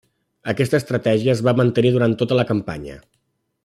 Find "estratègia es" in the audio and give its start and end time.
0.83-1.45